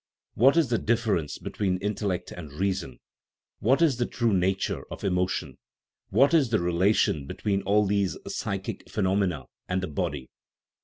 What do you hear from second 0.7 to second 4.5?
difference between "intel lect" and" reason n? What is the true